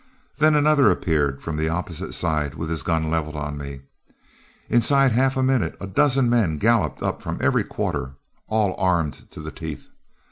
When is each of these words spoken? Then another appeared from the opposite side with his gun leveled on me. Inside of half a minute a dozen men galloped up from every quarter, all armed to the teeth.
Then 0.37 0.55
another 0.55 0.89
appeared 0.89 1.43
from 1.43 1.57
the 1.57 1.69
opposite 1.69 2.13
side 2.15 2.55
with 2.55 2.71
his 2.71 2.81
gun 2.81 3.11
leveled 3.11 3.35
on 3.35 3.55
me. 3.55 3.81
Inside 4.67 5.11
of 5.11 5.11
half 5.11 5.37
a 5.37 5.43
minute 5.43 5.77
a 5.79 5.85
dozen 5.85 6.27
men 6.27 6.57
galloped 6.57 7.03
up 7.03 7.21
from 7.21 7.37
every 7.39 7.63
quarter, 7.63 8.15
all 8.47 8.73
armed 8.79 9.29
to 9.29 9.39
the 9.39 9.51
teeth. 9.51 9.89